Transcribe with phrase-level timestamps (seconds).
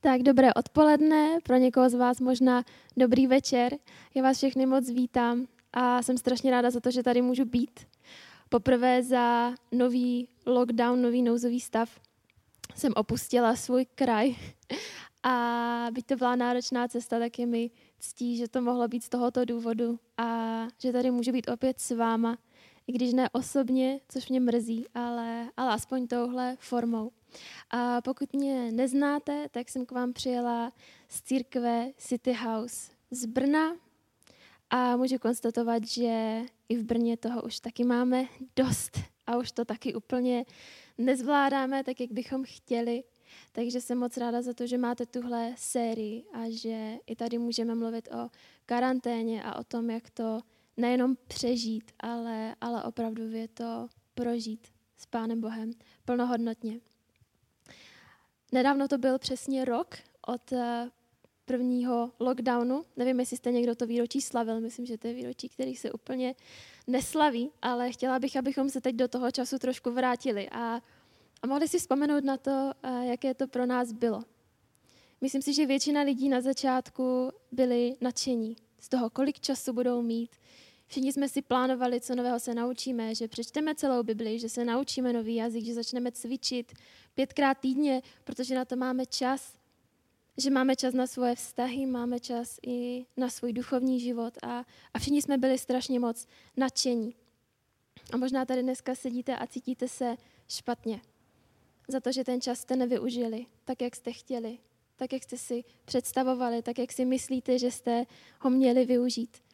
[0.00, 2.64] Tak dobré odpoledne, pro někoho z vás možná
[2.96, 3.72] dobrý večer.
[4.14, 7.80] Já vás všechny moc vítám a jsem strašně ráda za to, že tady můžu být.
[8.48, 12.00] Poprvé za nový lockdown, nový nouzový stav
[12.74, 14.34] jsem opustila svůj kraj
[15.22, 19.08] a byť to byla náročná cesta, tak je mi ctí, že to mohlo být z
[19.08, 22.38] tohoto důvodu a že tady můžu být opět s váma,
[22.86, 27.10] i když ne osobně, což mě mrzí, ale, ale aspoň touhle formou.
[27.70, 30.72] A pokud mě neznáte, tak jsem k vám přijela
[31.08, 33.76] z církve City House z Brna
[34.70, 38.24] a můžu konstatovat, že i v Brně toho už taky máme
[38.56, 40.44] dost a už to taky úplně
[40.98, 43.04] nezvládáme tak, jak bychom chtěli.
[43.52, 47.74] Takže jsem moc ráda za to, že máte tuhle sérii a že i tady můžeme
[47.74, 48.30] mluvit o
[48.66, 50.40] karanténě a o tom, jak to
[50.76, 54.66] nejenom přežít, ale, ale opravdu je to prožít
[54.96, 55.70] s Pánem Bohem
[56.04, 56.80] plnohodnotně.
[58.52, 59.96] Nedávno to byl přesně rok
[60.26, 60.90] od eh,
[61.44, 62.84] prvního lockdownu.
[62.96, 66.34] Nevím, jestli jste někdo to výročí slavil, myslím, že to je výročí, který se úplně
[66.86, 70.82] neslaví, ale chtěla bych, abychom se teď do toho času trošku vrátili a,
[71.42, 74.22] a mohli si vzpomenout na to, eh, jaké to pro nás bylo.
[75.20, 80.30] Myslím si, že většina lidí na začátku byli nadšení z toho, kolik času budou mít,
[80.86, 85.12] Všichni jsme si plánovali, co nového se naučíme, že přečteme celou Bibli, že se naučíme
[85.12, 86.72] nový jazyk, že začneme cvičit
[87.14, 89.58] pětkrát týdně, protože na to máme čas,
[90.38, 94.64] že máme čas na svoje vztahy, máme čas i na svůj duchovní život a,
[94.94, 96.26] a všichni jsme byli strašně moc
[96.56, 97.14] nadšení.
[98.12, 100.16] A možná tady dneska sedíte a cítíte se
[100.48, 101.00] špatně
[101.88, 104.58] za to, že ten čas jste nevyužili tak, jak jste chtěli,
[104.96, 108.04] tak, jak jste si představovali, tak, jak si myslíte, že jste
[108.40, 109.45] ho měli využít.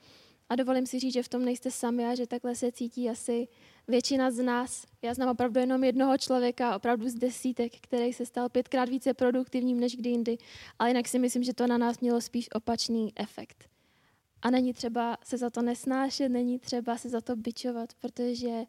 [0.53, 3.49] A dovolím si říct, že v tom nejste sami a že takhle se cítí asi
[3.89, 4.87] většina z nás.
[5.03, 9.81] Já znám opravdu jenom jednoho člověka, opravdu z desítek, který se stal pětkrát více produktivním
[9.81, 10.39] než kdy jindy,
[10.79, 13.69] ale jinak si myslím, že to na nás mělo spíš opačný efekt.
[14.43, 18.65] A není třeba se za to nesnášet, není třeba se za to bičovat, protože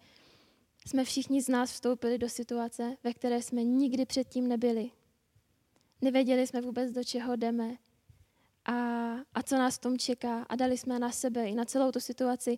[0.87, 4.91] jsme všichni z nás vstoupili do situace, ve které jsme nikdy předtím nebyli.
[6.01, 7.77] Nevěděli jsme vůbec, do čeho jdeme,
[8.65, 8.73] a,
[9.33, 10.45] a co nás v tom čeká.
[10.49, 12.57] A dali jsme na sebe i na celou tu situaci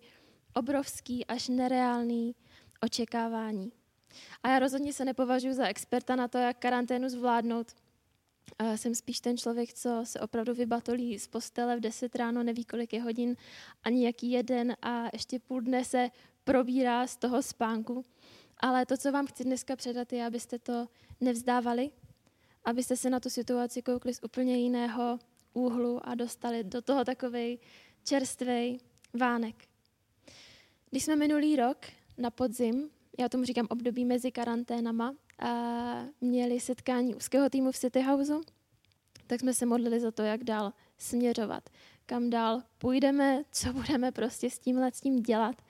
[0.54, 2.34] obrovský až nereálný
[2.80, 3.72] očekávání.
[4.42, 7.72] A já rozhodně se nepovažuji za experta na to, jak karanténu zvládnout.
[8.58, 12.64] A jsem spíš ten člověk, co se opravdu vybatolí z postele v 10 ráno, neví,
[12.64, 13.36] kolik je hodin,
[13.84, 16.10] ani jaký jeden a ještě půl dne se
[16.44, 18.04] probírá z toho spánku.
[18.58, 20.86] Ale to, co vám chci dneska předat, je, abyste to
[21.20, 21.90] nevzdávali,
[22.64, 25.18] abyste se na tu situaci koukli z úplně jiného
[25.56, 27.58] úhlu a dostali do toho takový
[28.04, 28.80] čerstvý
[29.14, 29.54] vánek.
[30.90, 31.76] Když jsme minulý rok
[32.18, 38.02] na podzim, já tomu říkám období mezi karanténama, a měli setkání úzkého týmu v City
[38.02, 38.42] Houseu,
[39.26, 41.70] tak jsme se modlili za to, jak dál směřovat,
[42.06, 45.62] kam dál půjdeme, co budeme prostě s tímhle s tím dělat.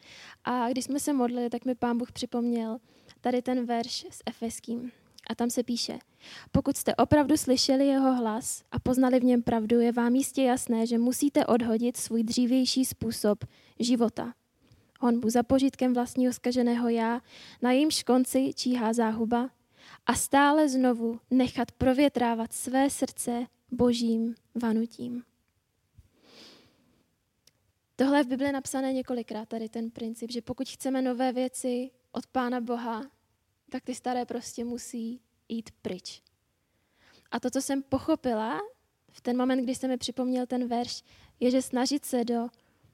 [0.44, 2.78] A když jsme se modlili, tak mi pán Bůh připomněl
[3.20, 4.92] tady ten verš s Efeským.
[5.30, 5.98] A tam se píše,
[6.52, 10.86] pokud jste opravdu slyšeli jeho hlas a poznali v něm pravdu, je vám jistě jasné,
[10.86, 13.44] že musíte odhodit svůj dřívější způsob
[13.80, 14.34] života.
[15.00, 17.20] Honbu za požitkem vlastního skaženého já,
[17.62, 19.50] na jejímž konci číhá záhuba
[20.06, 25.22] a stále znovu nechat provětrávat své srdce božím vanutím.
[27.96, 32.26] Tohle je v Bibli napsané několikrát, tady ten princip, že pokud chceme nové věci od
[32.26, 33.02] Pána Boha,
[33.70, 36.22] tak ty staré prostě musí jít pryč.
[37.30, 38.60] A to, co jsem pochopila
[39.10, 41.02] v ten moment, kdy jsem mi připomněl ten verš,
[41.40, 42.48] je, že snažit se do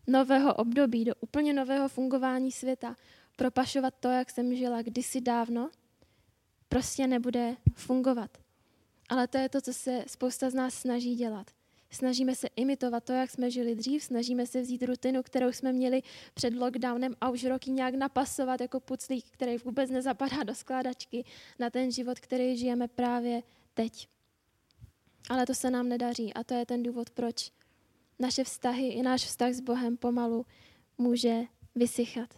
[0.07, 2.97] nového období, do úplně nového fungování světa,
[3.37, 5.71] propašovat to, jak jsem žila kdysi dávno,
[6.69, 8.39] prostě nebude fungovat.
[9.09, 11.51] Ale to je to, co se spousta z nás snaží dělat.
[11.93, 16.03] Snažíme se imitovat to, jak jsme žili dřív, snažíme se vzít rutinu, kterou jsme měli
[16.35, 21.25] před lockdownem a už roky nějak napasovat jako puclík, který vůbec nezapadá do skládačky
[21.59, 23.43] na ten život, který žijeme právě
[23.75, 24.09] teď.
[25.29, 27.51] Ale to se nám nedaří a to je ten důvod, proč
[28.19, 30.47] naše vztahy i náš vztah s Bohem pomalu
[30.99, 31.43] může
[31.75, 32.35] vysychat.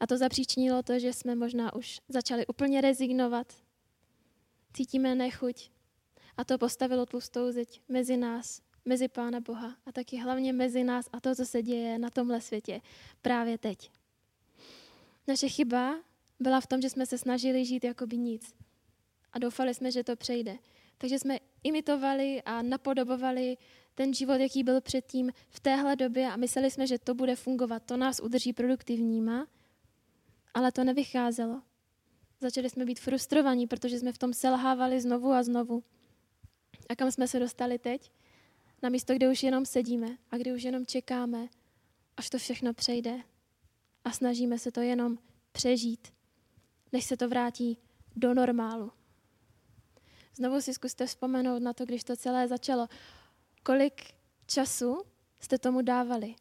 [0.00, 3.52] A to zapříčinilo to, že jsme možná už začali úplně rezignovat.
[4.72, 5.70] Cítíme nechuť,
[6.40, 11.08] a to postavilo tlustou zeď mezi nás, mezi Pána Boha a taky hlavně mezi nás
[11.12, 12.80] a to, co se děje na tomhle světě
[13.22, 13.90] právě teď.
[15.28, 15.98] Naše chyba
[16.40, 18.54] byla v tom, že jsme se snažili žít jako by nic.
[19.32, 20.58] A doufali jsme, že to přejde.
[20.98, 23.56] Takže jsme imitovali a napodobovali
[23.94, 27.82] ten život, jaký byl předtím v téhle době a mysleli jsme, že to bude fungovat,
[27.86, 29.46] to nás udrží produktivníma,
[30.54, 31.62] ale to nevycházelo.
[32.40, 35.82] Začali jsme být frustrovaní, protože jsme v tom selhávali znovu a znovu.
[36.90, 38.12] A kam jsme se dostali teď?
[38.82, 41.48] Na místo, kde už jenom sedíme a kde už jenom čekáme,
[42.16, 43.20] až to všechno přejde.
[44.04, 45.18] A snažíme se to jenom
[45.52, 46.08] přežít,
[46.92, 47.78] než se to vrátí
[48.16, 48.92] do normálu.
[50.36, 52.88] Znovu si zkuste vzpomenout na to, když to celé začalo.
[53.62, 54.14] Kolik
[54.46, 55.02] času
[55.40, 56.34] jste tomu dávali?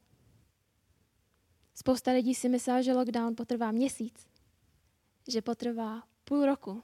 [1.76, 4.28] Spousta lidí si myslela, že lockdown potrvá měsíc,
[5.28, 6.84] že potrvá půl roku.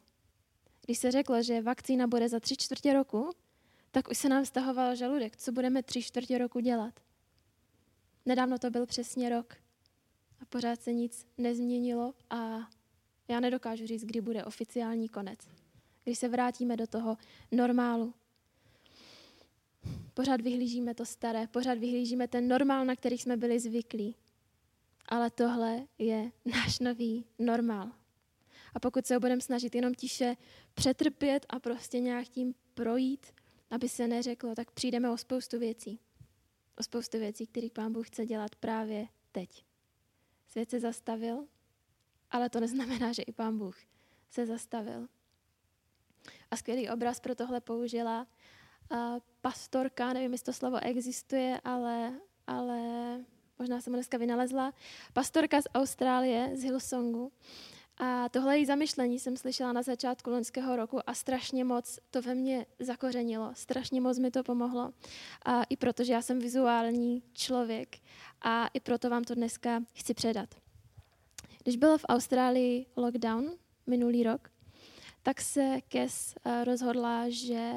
[0.85, 3.29] Když se řeklo, že vakcína bude za tři čtvrtě roku,
[3.95, 6.99] tak už se nám stahoval žaludek, co budeme tři čtvrtě roku dělat.
[8.25, 9.55] Nedávno to byl přesně rok
[10.41, 12.69] a pořád se nic nezměnilo a
[13.27, 15.39] já nedokážu říct, kdy bude oficiální konec.
[16.03, 17.17] Když se vrátíme do toho
[17.51, 18.13] normálu.
[20.13, 24.15] Pořád vyhlížíme to staré, pořád vyhlížíme ten normál, na který jsme byli zvyklí.
[25.09, 27.91] Ale tohle je náš nový normál.
[28.73, 30.35] A pokud se ho budeme snažit jenom tiše
[30.73, 33.27] přetrpět a prostě nějak tím projít,
[33.69, 35.99] aby se neřeklo, tak přijdeme o spoustu věcí.
[36.77, 39.65] O spoustu věcí, které pán Bůh chce dělat právě teď.
[40.47, 41.47] Svět se zastavil,
[42.31, 43.77] ale to neznamená, že i pán Bůh
[44.29, 45.07] se zastavil.
[46.51, 48.27] A skvělý obraz pro tohle použila
[48.91, 48.97] uh,
[49.41, 52.79] pastorka, nevím, jestli to slovo existuje, ale, ale
[53.59, 54.73] možná jsem ho dneska vynalezla,
[55.13, 57.31] pastorka z Austrálie, z Hillsongu.
[57.97, 62.35] A tohle její zamyšlení jsem slyšela na začátku loňského roku a strašně moc to ve
[62.35, 64.93] mně zakořenilo, strašně moc mi to pomohlo.
[65.45, 67.97] A i proto, že já jsem vizuální člověk
[68.41, 70.55] a i proto vám to dneska chci předat.
[71.63, 73.51] Když byl v Austrálii lockdown
[73.87, 74.49] minulý rok,
[75.23, 77.71] tak se Kes eh, rozhodla, že,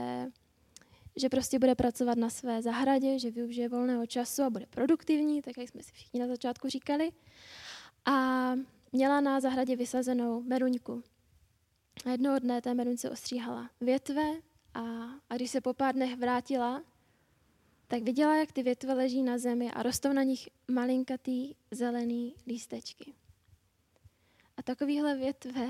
[1.17, 5.59] že prostě bude pracovat na své zahradě, že využije volného času a bude produktivní, tak
[5.59, 7.11] jak jsme si všichni na začátku říkali.
[8.05, 8.53] A
[8.93, 11.03] měla na zahradě vysazenou meruňku.
[12.05, 14.23] A jednoho dne té meruňce ostříhala větve
[14.75, 14.81] a,
[15.31, 16.85] a když se po pár dnech vrátila,
[17.89, 23.15] tak viděla, jak ty větve leží na zemi a rostou na nich malinkatý zelený lístečky.
[24.57, 25.69] A takovýhle větve,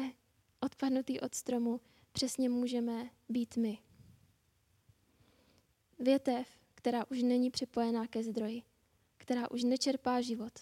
[0.60, 1.80] odpadnutý od stromu,
[2.12, 3.78] přesně můžeme být my.
[5.98, 8.62] Větev, která už není připojená ke zdroji,
[9.16, 10.52] která už nečerpá život,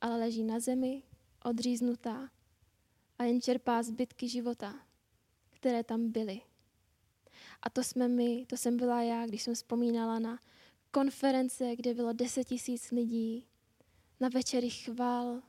[0.00, 1.02] ale leží na zemi,
[1.44, 2.30] odříznutá
[3.18, 4.74] a jen čerpá zbytky života,
[5.50, 6.40] které tam byly.
[7.62, 10.38] A to jsme my, to jsem byla já, když jsem vzpomínala na
[10.90, 13.46] konference, kde bylo deset tisíc lidí,
[14.20, 15.42] na večery chval,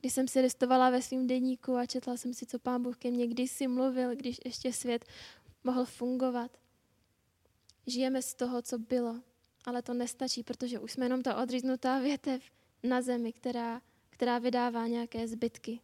[0.00, 3.10] kdy jsem si listovala ve svém deníku a četla jsem si, co pán Bůh ke
[3.10, 5.04] mně kdysi mluvil, když ještě svět
[5.64, 6.58] mohl fungovat.
[7.86, 9.22] Žijeme z toho, co bylo,
[9.64, 12.42] ale to nestačí, protože už jsme jenom ta odříznutá větev
[12.82, 13.80] na zemi, která
[14.22, 15.80] která vydává nějaké zbytky.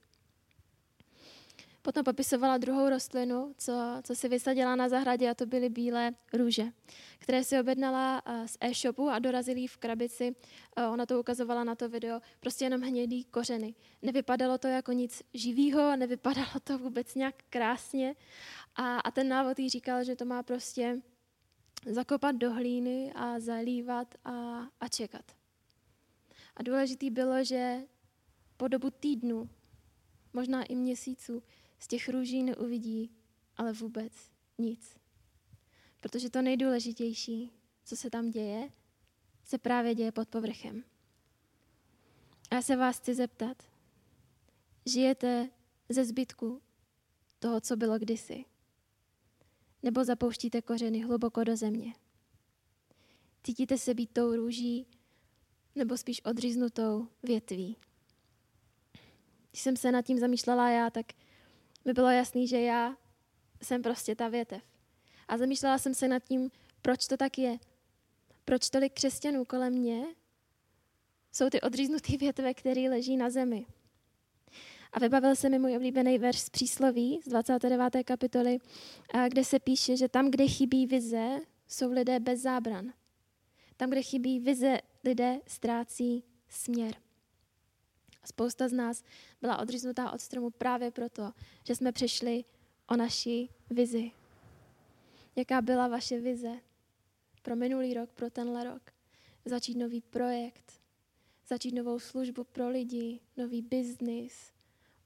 [1.82, 6.64] Potom popisovala druhou rostlinu, co, co si vysadila na zahradě, a to byly bílé růže,
[7.19, 10.35] které si objednala z e-shopu a dorazili v krabici.
[10.93, 13.75] Ona to ukazovala na to video, prostě jenom hnědý kořeny.
[14.02, 18.14] Nevypadalo to jako nic živého, nevypadalo to vůbec nějak krásně.
[18.76, 21.00] A, a ten návod jí říkal, že to má prostě
[21.87, 25.25] zakopat do hlíny a zalívat a, a čekat.
[26.56, 27.82] A důležitý bylo, že
[28.59, 29.51] po dobu týdnu,
[30.33, 31.43] možná i měsíců,
[31.79, 33.11] z těch růží neuvidí,
[33.57, 34.13] ale vůbec
[34.59, 34.97] nic.
[36.01, 37.50] Protože to nejdůležitější,
[37.85, 38.71] co se tam děje,
[39.45, 40.85] se právě děje pod povrchem.
[42.50, 43.62] A já se vás chci zeptat,
[44.87, 45.50] žijete
[45.88, 46.62] ze zbytku
[47.38, 48.45] toho, co bylo kdysi?
[49.83, 51.95] Nebo zapouštíte kořeny hluboko do země?
[53.43, 54.87] Cítíte se být tou růží,
[55.75, 57.77] nebo spíš odříznutou větví?
[59.50, 61.07] Když jsem se nad tím zamýšlela já, tak
[61.85, 62.97] mi bylo jasný, že já
[63.62, 64.62] jsem prostě ta větev.
[65.28, 66.50] A zamýšlela jsem se nad tím,
[66.83, 67.59] proč to tak je.
[68.45, 70.05] Proč tolik křesťanů kolem mě
[71.33, 73.67] jsou ty odříznutý větve, které leží na zemi.
[74.93, 78.05] A vybavil se mi můj oblíbený verš z přísloví z 29.
[78.05, 78.59] kapitoly,
[79.28, 82.93] kde se píše, že tam, kde chybí vize, jsou lidé bez zábran.
[83.76, 86.95] Tam, kde chybí vize, lidé ztrácí směr.
[88.28, 89.04] Spousta z nás
[89.40, 91.32] byla odříznutá od stromu právě proto,
[91.64, 92.44] že jsme přišli
[92.88, 94.11] o naši vizi.
[95.37, 96.61] Jaká byla vaše vize
[97.42, 98.82] pro minulý rok, pro tenhle rok?
[99.44, 100.73] Začít nový projekt,
[101.47, 104.52] začít novou službu pro lidi, nový biznis,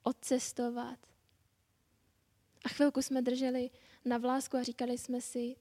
[0.02, 0.98] odcestovat.
[2.64, 3.70] A chvilku jsme drželi
[4.04, 5.56] na vlásku a říkali jsme si,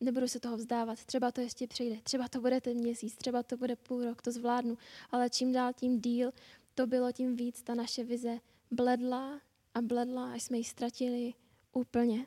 [0.00, 3.56] nebudu se toho vzdávat, třeba to ještě přijde, třeba to bude ten měsíc, třeba to
[3.56, 4.78] bude půl rok, to zvládnu,
[5.10, 6.32] ale čím dál tím díl
[6.74, 8.38] to bylo tím víc, ta naše vize
[8.70, 9.40] bledla
[9.74, 11.34] a bledla, až jsme ji ztratili
[11.72, 12.26] úplně.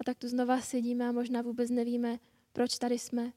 [0.00, 2.18] A tak tu znova sedíme a možná vůbec nevíme,
[2.52, 3.32] proč tady jsme.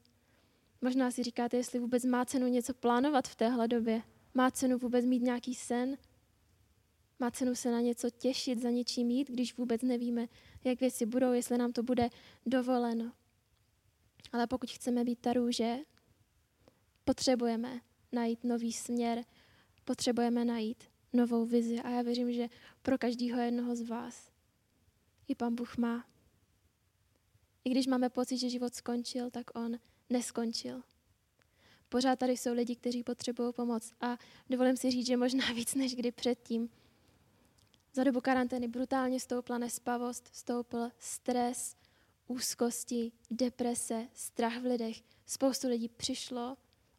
[0.80, 4.02] Možná si říkáte, jestli vůbec má cenu něco plánovat v téhle době.
[4.34, 5.96] Má cenu vůbec mít nějaký sen.
[7.18, 10.26] Má cenu se na něco těšit, za něčím jít, když vůbec nevíme,
[10.64, 12.08] jak věci budou, jestli nám to bude
[12.46, 13.12] dovoleno.
[14.32, 15.76] Ale pokud chceme být ta růže,
[17.04, 17.80] potřebujeme
[18.12, 19.24] najít nový směr,
[19.90, 21.80] potřebujeme najít novou vizi.
[21.80, 22.48] A já věřím, že
[22.82, 24.30] pro každého jednoho z vás
[25.28, 26.06] i pan Bůh má.
[27.64, 29.78] I když máme pocit, že život skončil, tak on
[30.10, 30.82] neskončil.
[31.88, 34.18] Pořád tady jsou lidi, kteří potřebují pomoc a
[34.50, 36.70] dovolím si říct, že možná víc než kdy předtím.
[37.94, 41.76] Za dobu karantény brutálně stoupla nespavost, stoupl stres,
[42.26, 44.96] úzkosti, deprese, strach v lidech.
[45.26, 46.56] Spoustu lidí přišlo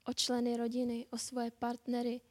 [0.08, 2.22] o členy rodiny, o svoje partnery.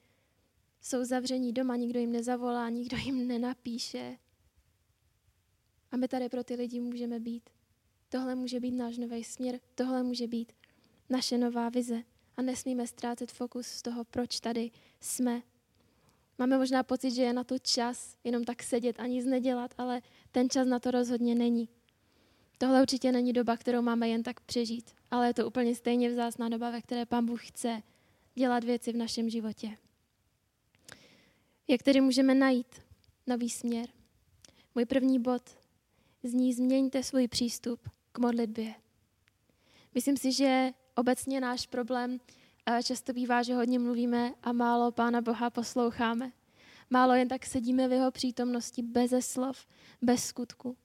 [0.80, 4.18] Jsou zavření doma, nikdo jim nezavolá, nikdo jim nenapíše.
[5.90, 7.50] A my tady pro ty lidi můžeme být.
[8.08, 10.52] Tohle může být náš nový směr, tohle může být
[11.08, 12.02] naše nová vize.
[12.36, 14.70] A nesmíme ztrácet fokus z toho, proč tady
[15.00, 15.42] jsme.
[16.38, 20.02] Máme možná pocit, že je na to čas jenom tak sedět a nic nedělat, ale
[20.32, 21.68] ten čas na to rozhodně není.
[22.58, 26.48] Tohle určitě není doba, kterou máme jen tak přežít, ale je to úplně stejně vzácná
[26.48, 27.82] doba, ve které Pán Bůh chce
[28.34, 29.76] dělat věci v našem životě.
[31.70, 32.82] Jak tedy můžeme najít
[33.26, 33.88] nový směr?
[34.74, 35.42] Můj první bod
[36.22, 38.74] zní změňte svůj přístup k modlitbě.
[39.94, 42.20] Myslím si, že obecně náš problém
[42.66, 46.32] eh, často bývá, že hodně mluvíme a málo Pána Boha posloucháme.
[46.90, 49.66] Málo jen tak sedíme v jeho přítomnosti bez slov,
[50.02, 50.76] bez skutku.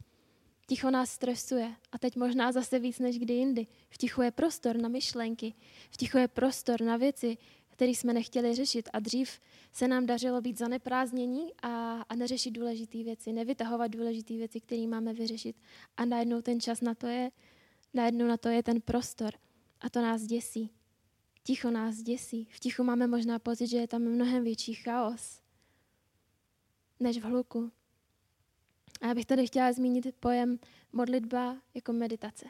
[0.68, 3.68] Ticho nás stresuje a teď možná zase víc než kdy jindy.
[3.90, 5.54] V tichu je prostor na myšlenky,
[5.90, 7.38] v tichu je prostor na věci,
[7.76, 9.40] které jsme nechtěli řešit a dřív
[9.72, 15.14] se nám dařilo být zaneprázdnění a, a neřešit důležité věci, nevytahovat důležité věci, které máme
[15.14, 15.56] vyřešit.
[15.98, 17.32] A najednou ten čas na to je,
[17.94, 19.34] najednou na to je ten prostor
[19.82, 20.72] a to nás děsí.
[21.44, 22.48] Ticho nás děsí.
[22.52, 25.42] V tichu máme možná pocit, že je tam mnohem větší chaos
[27.00, 27.72] než v hluku.
[29.02, 30.60] A já bych tady chtěla zmínit pojem
[30.94, 32.46] modlitba jako meditace.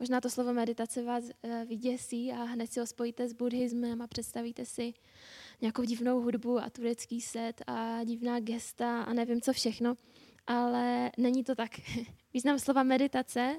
[0.00, 4.06] Možná to slovo meditace vás eh, vyděsí a hned si ho spojíte s buddhismem a
[4.06, 4.94] představíte si
[5.60, 9.94] nějakou divnou hudbu a turecký set a divná gesta a nevím co všechno,
[10.46, 11.70] ale není to tak.
[12.34, 13.56] Význam slova meditace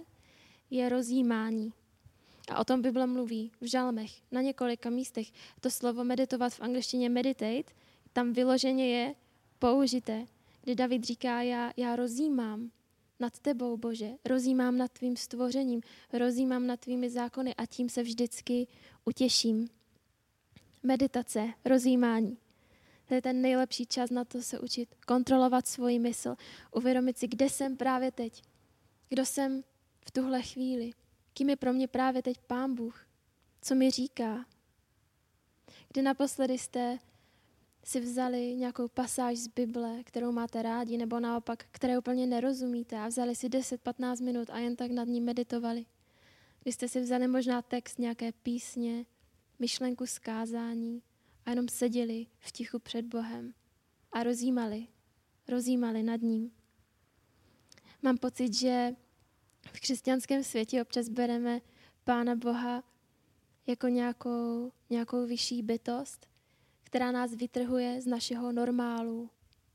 [0.70, 1.74] je rozjímání.
[2.50, 5.28] A o tom Bible mluví v žalmech na několika místech.
[5.60, 7.74] To slovo meditovat v angličtině meditate,
[8.14, 9.16] tam vyloženě je
[9.60, 10.26] použité,
[10.62, 12.72] kdy David říká, já, já rozjímám
[13.22, 15.82] nad tebou, Bože, rozjímám nad tvým stvořením,
[16.13, 18.68] rozjímám nad tvými zákony a tím se vždycky
[19.06, 19.70] utěším.
[20.84, 22.38] Meditace, rozjímání.
[23.08, 26.36] To je ten nejlepší čas na to se učit, kontrolovat svoji mysl,
[26.72, 28.42] uvědomit si, kde jsem právě teď,
[29.10, 29.63] kdo jsem
[30.08, 30.92] v tuhle chvíli,
[31.34, 33.06] kým je pro mě právě teď Pán Bůh,
[33.62, 34.46] co mi říká.
[35.88, 37.00] Kdy naposledy jste
[37.84, 43.08] si vzali nějakou pasáž z Bible, kterou máte rádi, nebo naopak, které úplně nerozumíte a
[43.08, 45.86] vzali si 10-15 minut a jen tak nad ní meditovali.
[46.64, 49.06] Kdy jste si vzali možná text nějaké písně,
[49.60, 51.04] myšlenku skázání
[51.46, 53.54] a jenom seděli v tichu před Bohem
[54.12, 54.88] a rozjímali,
[55.48, 56.52] rozjímali nad ním.
[58.02, 58.96] Mám pocit, že
[59.74, 61.62] v křesťanském světě občas bereme
[62.04, 62.84] Pána Boha
[63.68, 66.31] jako nějakou, nějakou vyšší bytost,
[66.92, 69.30] která nás vytrhuje z našeho normálu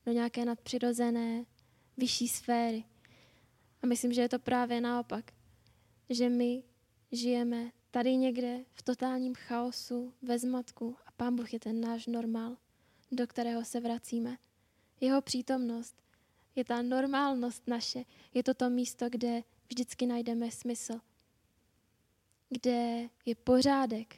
[0.06, 1.44] do nějaké nadpřirozené,
[1.96, 2.84] vyšší sféry.
[3.82, 5.32] A myslím, že je to právě naopak.
[6.10, 6.62] Že my
[7.12, 12.56] žijeme tady někde v totálním chaosu, ve zmatku a Pán Bůh je ten náš normál,
[13.12, 14.38] do kterého se vracíme.
[15.00, 16.02] Jeho přítomnost
[16.54, 18.04] je ta normálnost naše,
[18.34, 21.00] je to to místo, kde vždycky najdeme smysl,
[22.48, 24.16] kde je pořádek,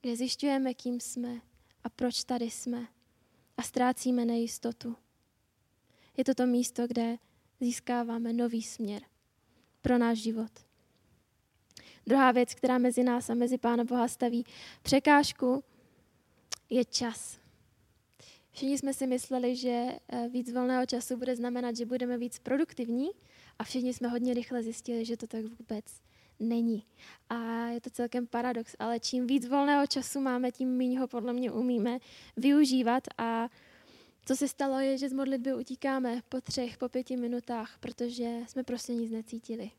[0.00, 1.40] kde zjišťujeme, kým jsme,
[1.86, 2.86] a proč tady jsme
[3.56, 4.96] a ztrácíme nejistotu.
[6.16, 7.16] Je to to místo, kde
[7.60, 9.02] získáváme nový směr
[9.82, 10.50] pro náš život.
[12.06, 14.44] Druhá věc, která mezi nás a mezi Pána Boha staví
[14.82, 15.64] překážku,
[16.70, 17.38] je čas.
[18.50, 23.08] Všichni jsme si mysleli, že eh, víc volného času bude znamenat, že budeme víc produktivní
[23.58, 25.84] a všichni jsme hodně rychle zjistili, že to tak vůbec
[26.40, 26.84] není.
[27.28, 31.32] A je to celkem paradox, ale čím víc volného času máme, tím méně ho podle
[31.32, 31.98] mě umíme
[32.36, 33.48] využívat a
[34.26, 38.62] co se stalo je, že z modlitby utíkáme po třech, po pěti minutách, protože jsme
[38.62, 39.70] prostě nic necítili.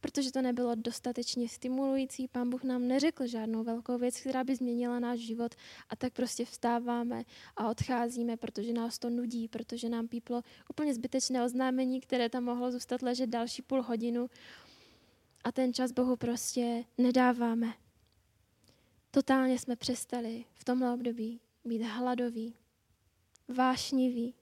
[0.00, 2.28] protože to nebylo dostatečně stimulující.
[2.28, 5.54] Pán Bůh nám neřekl žádnou velkou věc, která by změnila náš život
[5.88, 7.24] a tak prostě vstáváme
[7.56, 12.72] a odcházíme, protože nás to nudí, protože nám píplo úplně zbytečné oznámení, které tam mohlo
[12.72, 14.30] zůstat ležet další půl hodinu
[15.46, 17.74] a ten čas Bohu prostě nedáváme.
[19.10, 22.54] Totálně jsme přestali v tomhle období být hladoví,
[23.48, 24.34] vášniví.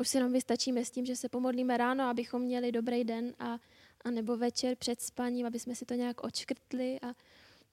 [0.00, 3.58] Už si jenom vystačíme s tím, že se pomodlíme ráno, abychom měli dobrý den a,
[4.04, 7.14] a nebo večer před spaním, aby jsme si to nějak očkrtli a,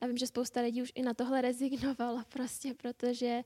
[0.01, 3.43] a vím, že spousta lidí už i na tohle rezignovalo prostě, protože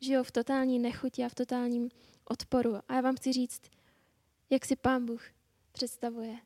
[0.00, 1.90] žijou v totální nechuti a v totálním
[2.24, 2.76] odporu.
[2.88, 3.62] A já vám chci říct,
[4.50, 5.22] jak si Pán Bůh
[5.72, 6.38] představuje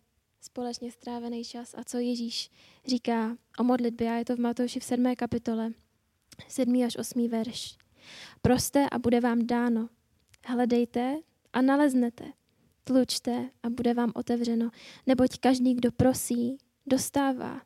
[0.45, 2.51] společně strávený čas a co Ježíš
[2.87, 4.11] říká o modlitbě.
[4.11, 5.17] A je to v Matouši v 7.
[5.17, 5.73] kapitole,
[6.49, 6.85] 7.
[6.87, 7.29] až 8.
[7.29, 7.77] verš.
[8.43, 9.89] Proste a bude vám dáno.
[10.47, 11.17] Hledejte
[11.53, 12.33] a naleznete.
[12.85, 14.71] Tlučte a bude vám otevřeno.
[15.07, 17.63] Neboť každý, kdo prosí, dostává.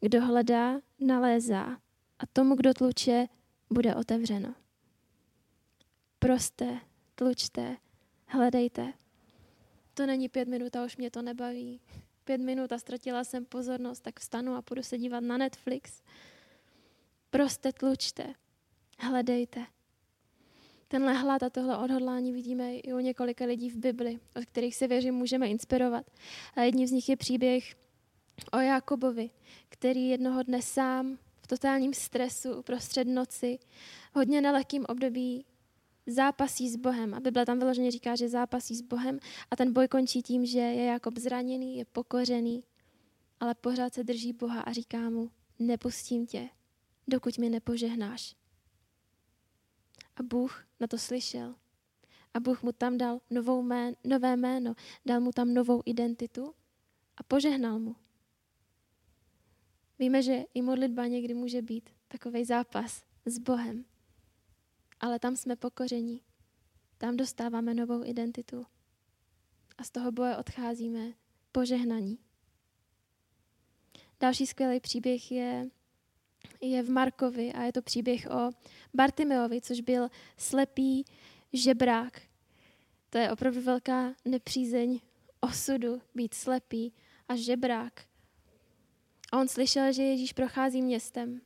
[0.00, 1.64] Kdo hledá, nalézá.
[2.18, 3.26] A tomu, kdo tluče,
[3.70, 4.54] bude otevřeno.
[6.18, 6.80] Proste,
[7.14, 7.76] tlučte,
[8.26, 8.92] hledejte.
[9.94, 11.80] To není pět minut a už mě to nebaví
[12.24, 16.02] pět minut a ztratila jsem pozornost, tak vstanu a půjdu se dívat na Netflix.
[17.30, 18.34] Proste tlučte,
[18.98, 19.66] hledejte.
[20.88, 24.88] Tenhle hlad a tohle odhodlání vidíme i u několika lidí v Bibli, od kterých se
[24.88, 26.10] věřím můžeme inspirovat.
[26.54, 27.74] A jedním z nich je příběh
[28.52, 29.30] o Jakobovi,
[29.68, 33.58] který jednoho dne sám v totálním stresu uprostřed noci,
[34.14, 35.44] hodně nelehkým období
[36.06, 37.14] zápasí s Bohem.
[37.14, 39.18] A Bible tam vyloženě říká, že zápasí s Bohem
[39.50, 42.64] a ten boj končí tím, že je Jakob zraněný, je pokořený,
[43.40, 46.48] ale pořád se drží Boha a říká mu, nepustím tě,
[47.08, 48.36] dokud mi nepožehnáš.
[50.16, 51.54] A Bůh na to slyšel.
[52.34, 54.74] A Bůh mu tam dal novou mén, nové jméno,
[55.06, 56.54] dal mu tam novou identitu
[57.16, 57.96] a požehnal mu.
[59.98, 63.84] Víme, že i modlitba někdy může být takový zápas s Bohem
[65.02, 66.22] ale tam jsme pokoření.
[66.98, 68.66] Tam dostáváme novou identitu.
[69.78, 71.12] A z toho boje odcházíme
[71.52, 72.18] požehnaní.
[74.20, 75.70] Další skvělý příběh je,
[76.60, 78.50] je v Markovi a je to příběh o
[78.94, 81.04] Bartimeovi, což byl slepý
[81.52, 82.22] žebrák.
[83.10, 85.00] To je opravdu velká nepřízeň
[85.40, 86.94] osudu být slepý
[87.28, 88.04] a žebrák.
[89.32, 91.40] A on slyšel, že Ježíš prochází městem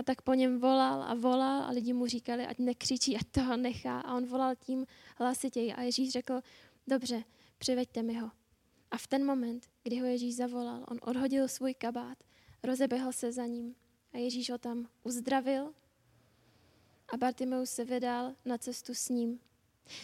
[0.00, 3.56] a tak po něm volal a volal a lidi mu říkali, ať nekřičí, ať toho
[3.56, 4.00] nechá.
[4.00, 4.86] A on volal tím
[5.16, 5.72] hlasitěji.
[5.72, 6.40] A Ježíš řekl,
[6.86, 7.24] dobře,
[7.58, 8.30] přiveďte mi ho.
[8.90, 12.18] A v ten moment, kdy ho Ježíš zavolal, on odhodil svůj kabát,
[12.62, 13.74] rozeběhl se za ním
[14.12, 15.74] a Ježíš ho tam uzdravil
[17.08, 19.40] a Bartimeus se vydal na cestu s ním.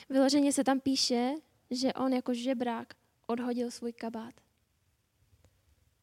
[0.08, 1.34] Vyloženě se tam píše,
[1.70, 2.94] že on jako žebrák
[3.26, 4.34] odhodil svůj kabát.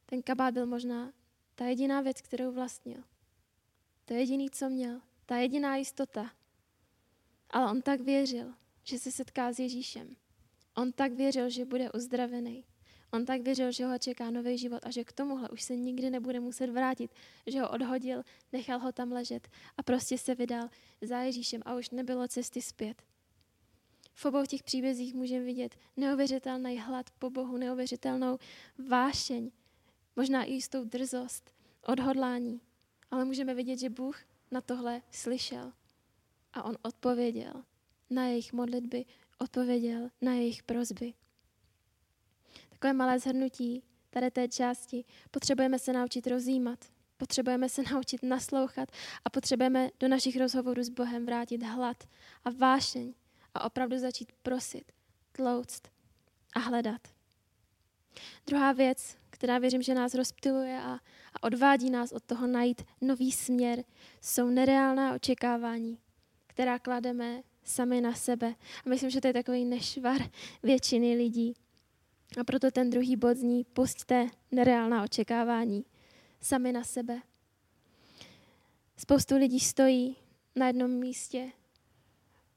[0.05, 1.13] Ten kabát byl možná
[1.55, 3.03] ta jediná věc, kterou vlastnil.
[4.05, 5.01] To je jediný, co měl.
[5.25, 6.31] Ta jediná jistota.
[7.49, 10.15] Ale on tak věřil, že se setká s Ježíšem.
[10.75, 12.65] On tak věřil, že bude uzdravený.
[13.13, 16.09] On tak věřil, že ho čeká nový život a že k tomuhle už se nikdy
[16.09, 17.11] nebude muset vrátit,
[17.47, 20.69] že ho odhodil, nechal ho tam ležet a prostě se vydal
[21.01, 23.01] za Ježíšem a už nebylo cesty zpět.
[24.13, 28.37] V obou těch příbězích můžeme vidět neuvěřitelný hlad po Bohu, neuvěřitelnou
[28.89, 29.51] vášeň,
[30.15, 32.61] možná i jistou drzost, odhodlání,
[33.13, 34.19] ale můžeme vidět, že Bůh
[34.51, 35.73] na tohle slyšel
[36.53, 37.53] a on odpověděl
[38.09, 39.05] na jejich modlitby,
[39.37, 41.13] odpověděl na jejich prozby.
[42.69, 45.05] Takové malé zhrnutí tady té části.
[45.31, 46.79] Potřebujeme se naučit rozjímat,
[47.17, 48.89] potřebujeme se naučit naslouchat
[49.25, 52.03] a potřebujeme do našich rozhovorů s Bohem vrátit hlad
[52.43, 53.13] a vášeň
[53.53, 54.91] a opravdu začít prosit,
[55.31, 55.91] tlouct
[56.55, 57.01] a hledat.
[58.45, 60.99] Druhá věc, která věřím, že nás rozptiluje a,
[61.33, 63.83] a odvádí nás od toho najít nový směr,
[64.21, 65.97] jsou nereálná očekávání,
[66.47, 68.55] která klademe sami na sebe.
[68.85, 70.21] A myslím, že to je takový nešvar
[70.63, 71.53] většiny lidí.
[72.39, 75.85] A proto ten druhý bod zní, pusťte nereálná očekávání
[76.41, 77.21] sami na sebe.
[78.97, 80.15] Spoustu lidí stojí
[80.55, 81.51] na jednom místě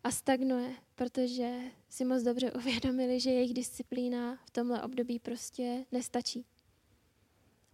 [0.04, 6.46] a stagnuje, protože si moc dobře uvědomili, že jejich disciplína v tomhle období prostě nestačí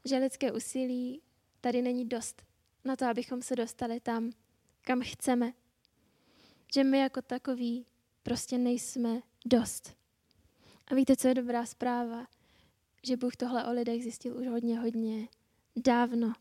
[0.05, 1.23] že lidské úsilí
[1.61, 2.43] tady není dost
[2.85, 4.31] na to, abychom se dostali tam,
[4.83, 5.53] kam chceme.
[6.75, 7.87] Že my jako takový
[8.23, 9.97] prostě nejsme dost.
[10.87, 12.27] A víte, co je dobrá zpráva?
[13.03, 15.29] Že Bůh tohle o lidech zjistil už hodně, hodně
[15.77, 16.33] dávno.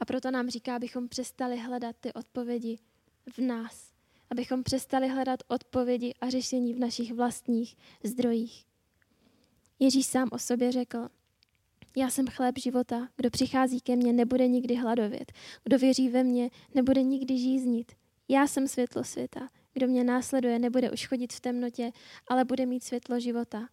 [0.00, 2.78] A proto nám říká, abychom přestali hledat ty odpovědi
[3.32, 3.92] v nás.
[4.30, 8.66] Abychom přestali hledat odpovědi a řešení v našich vlastních zdrojích.
[9.78, 11.08] Ježíš sám o sobě řekl,
[11.96, 13.08] Já jsem chléb života.
[13.16, 15.32] Kdo přichází ke mně, nebude nikdy hladovět.
[15.64, 17.92] Kdo věří ve mě, nebude nikdy žíznit.
[18.28, 19.48] Já jsem světlo světa.
[19.72, 21.90] Kdo mě následuje, nebude už chodit v temnotě,
[22.28, 23.68] ale bude mít světlo života.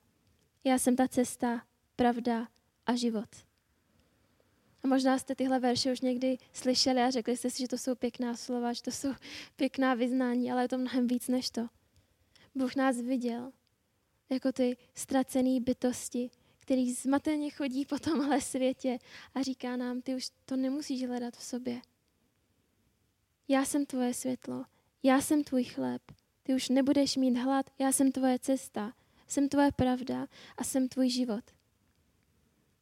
[0.64, 1.62] Já jsem ta cesta,
[1.96, 2.48] pravda
[2.86, 3.30] a život.
[4.84, 7.96] A možná jste tyhle verše už někdy slyšeli a řekli jste si, že to jsou
[7.96, 9.10] pěkná slova, že to jsou
[9.56, 11.68] pěkná vyznání, ale je to mnohem víc než to.
[12.56, 13.52] Bůh nás viděl
[14.30, 16.30] jako ty ztracené bytosti,
[16.66, 18.98] který zmateně chodí po tomhle světě
[19.36, 21.82] a říká nám, ty už to nemusíš hledat v sobě.
[23.48, 24.66] Já jsem tvoje světlo,
[25.04, 26.02] já jsem tvůj chléb,
[26.44, 28.94] ty už nebudeš mít hlad, já jsem tvoje cesta,
[29.28, 31.44] jsem tvoje pravda a jsem tvůj život.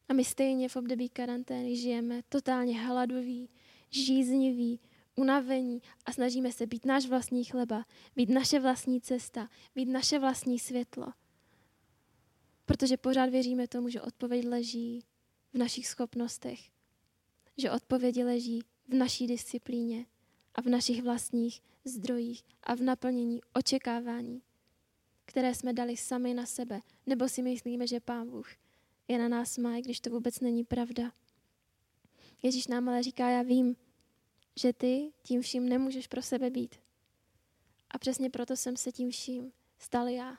[0.10, 3.50] A my stejně v období karantény žijeme totálně hladoví,
[3.90, 4.80] žíznivý,
[5.16, 10.60] unavení a snažíme se být náš vlastní chleba, být naše vlastní cesta, být naše vlastní
[10.60, 11.14] světlo.
[12.74, 15.04] Protože pořád věříme tomu, že odpověď leží
[15.54, 16.60] v našich schopnostech,
[17.58, 20.06] že odpovědi leží v naší disciplíně
[20.56, 24.42] a v našich vlastních zdrojích a v naplnění očekávání,
[25.26, 28.48] které jsme dali sami na sebe, nebo si myslíme, že Pán Bůh
[29.08, 31.12] je na nás má, když to vůbec není pravda.
[32.44, 33.76] Ježíš nám ale říká, já vím,
[34.56, 36.76] že ty tím vším nemůžeš pro sebe být.
[37.92, 40.38] A přesně proto jsem se tím vším stal já.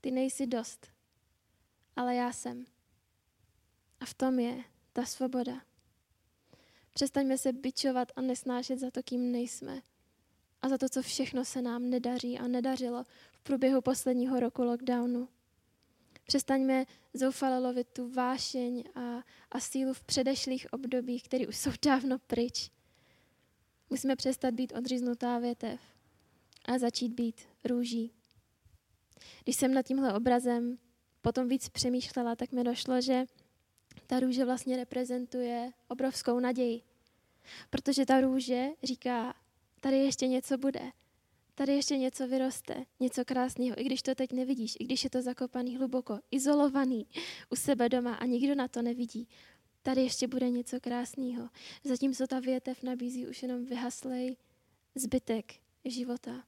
[0.00, 0.91] Ty nejsi dost,
[1.96, 2.64] ale já jsem.
[4.00, 5.62] A v tom je ta svoboda.
[6.94, 9.82] Přestaňme se bičovat a nesnášet za to, kým nejsme.
[10.62, 15.28] A za to, co všechno se nám nedaří a nedařilo v průběhu posledního roku lockdownu.
[16.26, 22.18] Přestaňme zoufale lovit tu vášeň a, a sílu v předešlých obdobích, které už jsou dávno
[22.18, 22.70] pryč.
[23.90, 25.80] Musíme přestat být odříznutá větev
[26.64, 28.12] a začít být růží.
[29.44, 30.78] Když jsem nad tímhle obrazem
[31.22, 33.24] potom víc přemýšlela, tak mi došlo, že
[34.06, 36.82] ta růže vlastně reprezentuje obrovskou naději.
[37.70, 39.34] Protože ta růže říká,
[39.80, 40.92] tady ještě něco bude,
[41.54, 45.22] tady ještě něco vyroste, něco krásného, i když to teď nevidíš, i když je to
[45.22, 47.06] zakopaný hluboko, izolovaný
[47.50, 49.28] u sebe doma a nikdo na to nevidí.
[49.82, 51.48] Tady ještě bude něco krásného.
[51.84, 54.36] Zatímco ta větev nabízí už jenom vyhaslej
[54.94, 55.54] zbytek
[55.84, 56.44] života,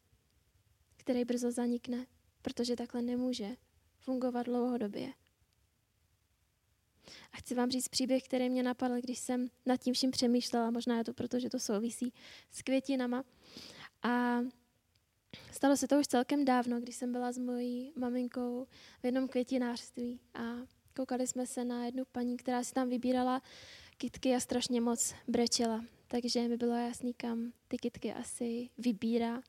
[0.96, 2.06] který brzo zanikne,
[2.42, 3.56] protože takhle nemůže
[4.04, 5.12] fungovat dlouhodobě.
[7.32, 10.70] A chci vám říct příběh, který mě napadl, když jsem nad tím vším přemýšlela.
[10.70, 12.12] Možná je to proto, že to souvisí
[12.50, 13.24] s květinama.
[14.02, 14.40] A
[15.52, 18.66] stalo se to už celkem dávno, když jsem byla s mojí maminkou
[19.02, 20.42] v jednom květinářství a
[20.96, 23.42] koukali jsme se na jednu paní, která si tam vybírala
[23.96, 25.84] kitky a strašně moc brečela.
[26.08, 29.42] Takže mi bylo jasný, kam ty kitky asi vybírá.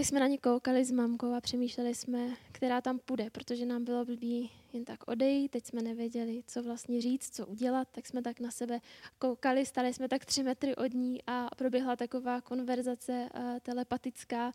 [0.00, 3.84] Tak jsme na ně koukali s mamkou a přemýšleli jsme, která tam půjde, protože nám
[3.84, 8.22] bylo blbý jen tak odejít, teď jsme nevěděli, co vlastně říct, co udělat, tak jsme
[8.22, 8.80] tak na sebe
[9.18, 14.52] koukali, stali jsme tak tři metry od ní a proběhla taková konverzace uh, telepatická,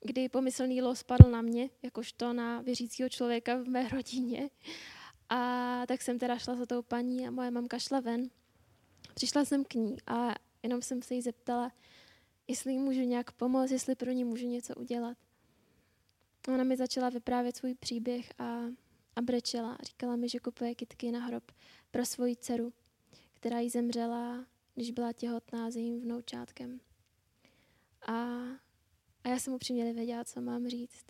[0.00, 4.50] kdy pomyslný los spadl na mě, jakožto na věřícího člověka v mé rodině.
[5.28, 8.30] A tak jsem teda šla za tou paní a moje mamka šla ven.
[9.14, 11.72] Přišla jsem k ní a jenom jsem se jí zeptala,
[12.48, 15.18] jestli jí můžu nějak pomoct, jestli pro ní můžu něco udělat.
[16.48, 18.60] Ona mi začala vyprávět svůj příběh a,
[19.16, 19.78] a brečela.
[19.82, 21.52] Říkala mi, že kupuje kitky na hrob
[21.90, 22.72] pro svoji dceru,
[23.32, 26.80] která jí zemřela, když byla těhotná s jejím vnoučátkem.
[28.06, 28.12] A,
[29.24, 31.06] a já jsem upřímně nevěděla, co mám říct.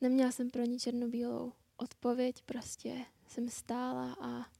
[0.00, 4.50] Neměla jsem pro ní černobílou odpověď, prostě jsem stála a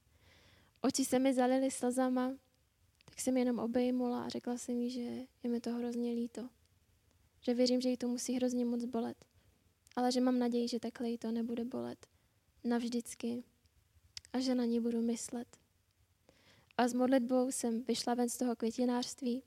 [0.81, 2.33] oči se mi zalily slzama,
[3.11, 6.49] tak jsem jenom obejmula a řekla jsem jí, že je mi to hrozně líto.
[7.41, 9.25] Že věřím, že jí to musí hrozně moc bolet.
[9.97, 12.07] Ale že mám naději, že takhle jí to nebude bolet.
[12.65, 13.45] Navždycky.
[14.33, 15.57] A že na ní budu myslet.
[16.77, 19.43] A s modlitbou jsem vyšla ven z toho květinářství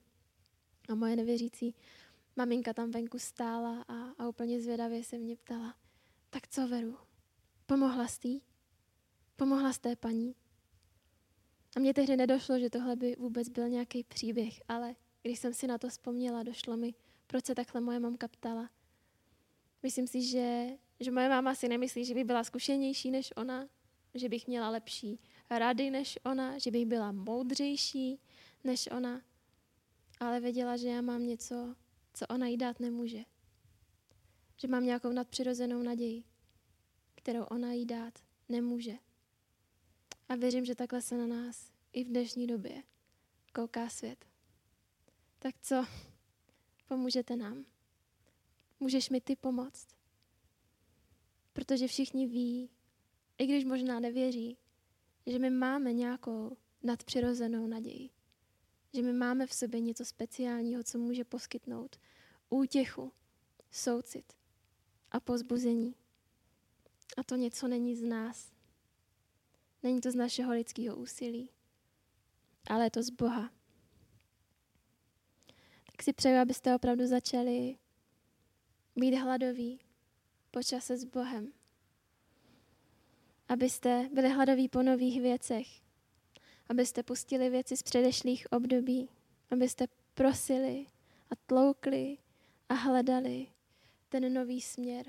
[0.90, 1.76] a moje nevěřící
[2.36, 5.76] maminka tam venku stála a, a úplně zvědavě se mě ptala,
[6.30, 6.98] tak co Veru,
[7.66, 8.42] pomohla jsi
[9.36, 10.36] Pomohla jste paní?
[11.76, 15.68] A mně tehdy nedošlo, že tohle by vůbec byl nějaký příběh, ale když jsem si
[15.68, 16.94] na to vzpomněla, došlo mi,
[17.28, 18.70] proč se takhle moje mamka ptala.
[19.84, 20.68] Myslím si, že,
[21.00, 23.68] že moje máma si nemyslí, že by byla zkušenější než ona,
[24.14, 28.20] že bych měla lepší rady než ona, že bych byla moudřejší
[28.64, 29.22] než ona,
[30.20, 31.76] ale věděla, že já mám něco,
[32.14, 33.24] co ona jí dát nemůže.
[34.58, 36.24] Že mám nějakou nadpřirozenou naději,
[37.16, 38.94] kterou ona jí dát nemůže.
[40.30, 42.84] A věřím, že takhle se na nás i v dnešní době
[43.56, 44.26] kouká svět.
[45.40, 45.86] Tak co?
[46.88, 47.66] Pomůžete nám?
[48.80, 49.88] Můžeš mi ty pomoct?
[51.54, 52.70] Protože všichni ví,
[53.38, 54.58] i když možná nevěří,
[55.26, 58.10] že my máme nějakou nadpřirozenou naději.
[58.94, 62.00] Že my máme v sobě něco speciálního, co může poskytnout
[62.50, 63.12] útěchu,
[63.72, 64.34] soucit
[65.12, 65.96] a pozbuzení.
[67.18, 68.53] A to něco není z nás.
[69.84, 71.50] Není to z našeho lidského úsilí,
[72.70, 73.52] ale je to z Boha.
[75.92, 77.78] Tak si přeju, abyste opravdu začali
[78.96, 79.80] být hladoví
[80.52, 81.54] po čase s Bohem.
[83.48, 85.68] Abyste byli hladoví po nových věcech.
[86.70, 89.10] Abyste pustili věci z předešlých období.
[89.52, 90.86] Abyste prosili
[91.30, 92.18] a tloukli
[92.70, 93.48] a hledali
[94.10, 95.06] ten nový směr.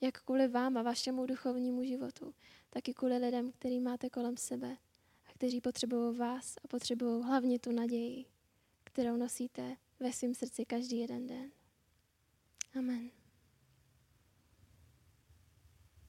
[0.00, 2.34] Jak kvůli vám a vašemu duchovnímu životu,
[2.74, 4.76] tak i kvůli lidem, který máte kolem sebe
[5.26, 8.24] a kteří potřebují vás a potřebují hlavně tu naději,
[8.84, 11.50] kterou nosíte ve svém srdci každý jeden den.
[12.78, 13.23] Amen.